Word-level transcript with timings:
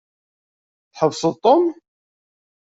Tḥebseḍ 0.91 1.33
Tom? 1.43 1.63